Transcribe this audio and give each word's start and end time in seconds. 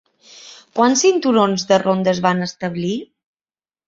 Quants 0.77 1.03
cinturons 1.05 1.65
de 1.71 1.77
ronda 1.83 2.11
es 2.13 2.21
van 2.27 2.41
establir? 2.47 2.95